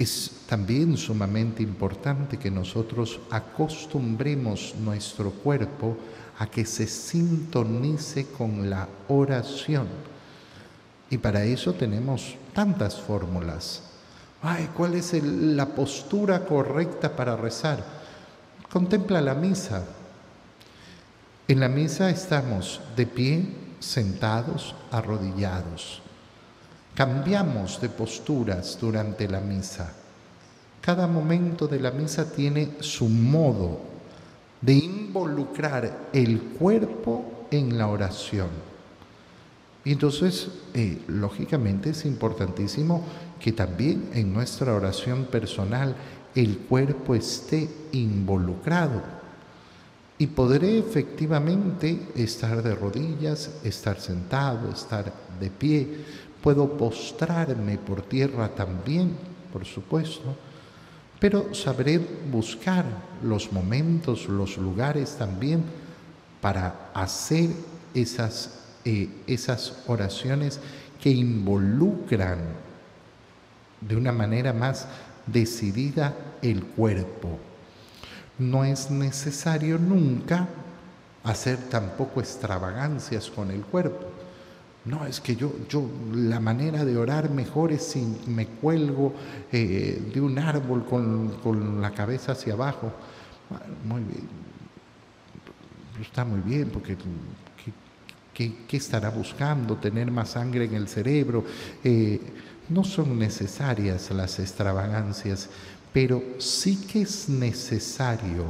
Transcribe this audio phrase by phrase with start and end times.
[0.00, 5.94] Es también sumamente importante que nosotros acostumbremos nuestro cuerpo
[6.38, 9.86] a que se sintonice con la oración.
[11.10, 13.82] Y para eso tenemos tantas fórmulas.
[14.40, 17.84] Ay, ¿cuál es la postura correcta para rezar?
[18.72, 19.84] Contempla la misa.
[21.46, 26.00] En la misa estamos de pie, sentados, arrodillados.
[26.94, 29.92] Cambiamos de posturas durante la misa.
[30.80, 33.80] Cada momento de la misa tiene su modo
[34.60, 38.48] de involucrar el cuerpo en la oración.
[39.84, 43.02] Y entonces, eh, lógicamente, es importantísimo
[43.38, 45.96] que también en nuestra oración personal
[46.34, 49.02] el cuerpo esté involucrado.
[50.18, 56.04] Y podré efectivamente estar de rodillas, estar sentado, estar de pie.
[56.42, 59.16] Puedo postrarme por tierra también,
[59.52, 60.36] por supuesto
[61.20, 61.98] pero sabré
[62.32, 62.86] buscar
[63.22, 65.62] los momentos, los lugares también
[66.40, 67.50] para hacer
[67.92, 70.58] esas, eh, esas oraciones
[71.00, 72.38] que involucran
[73.82, 74.88] de una manera más
[75.26, 77.38] decidida el cuerpo.
[78.38, 80.48] No es necesario nunca
[81.22, 84.06] hacer tampoco extravagancias con el cuerpo.
[84.84, 89.12] No, es que yo, yo, la manera de orar mejor es si me cuelgo
[89.52, 92.90] eh, de un árbol con, la cabeza hacia abajo.
[93.84, 94.28] muy bien,
[96.00, 96.96] está muy bien, porque
[98.32, 99.76] ¿qué, estará buscando?
[99.76, 101.44] ¿Tener más sangre en el cerebro?
[101.84, 102.18] Eh,
[102.70, 105.50] no son necesarias las extravagancias,
[105.92, 108.44] pero sí que es necesario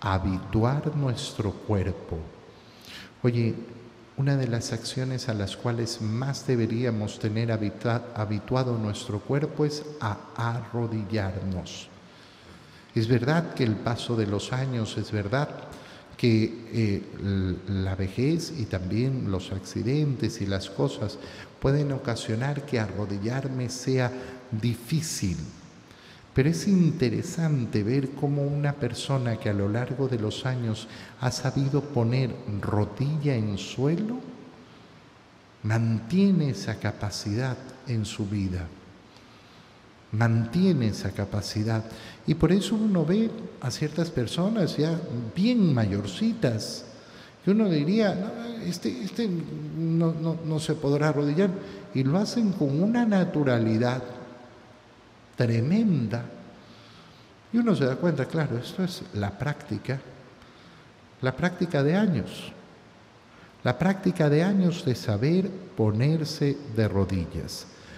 [0.00, 2.18] habituar nuestro cuerpo.
[3.22, 3.54] Oye,
[4.16, 10.18] una de las acciones a las cuales más deberíamos tener habituado nuestro cuerpo es a
[10.36, 11.88] arrodillarnos.
[12.94, 15.48] Es verdad que el paso de los años, es verdad
[16.16, 17.02] que eh,
[17.68, 21.18] la vejez y también los accidentes y las cosas
[21.60, 24.12] pueden ocasionar que arrodillarme sea
[24.52, 25.36] difícil.
[26.34, 30.88] Pero es interesante ver cómo una persona que a lo largo de los años
[31.20, 34.18] ha sabido poner rodilla en suelo,
[35.62, 37.56] mantiene esa capacidad
[37.86, 38.66] en su vida.
[40.10, 41.84] Mantiene esa capacidad.
[42.26, 43.30] Y por eso uno ve
[43.60, 45.00] a ciertas personas ya
[45.36, 46.84] bien mayorcitas,
[47.44, 49.28] que uno diría, este, este
[49.78, 51.50] no, no se podrá arrodillar,
[51.94, 54.02] y lo hacen con una naturalidad
[55.36, 56.24] tremenda.
[57.52, 60.00] Y uno se da cuenta, claro, esto es la práctica,
[61.20, 62.52] la práctica de años,
[63.62, 67.66] la práctica de años de saber ponerse de rodillas.